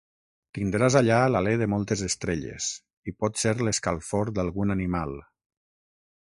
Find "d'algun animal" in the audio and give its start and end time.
4.39-5.15